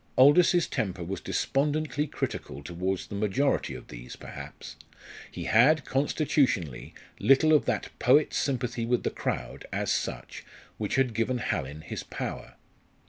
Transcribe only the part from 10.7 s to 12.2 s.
which had given Hallin his